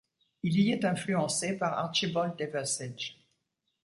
Il 0.41 0.59
y 0.59 0.71
est 0.71 0.83
influencé 0.83 1.55
par 1.59 1.77
Archibald 1.77 2.33
Liversidge. 2.41 3.19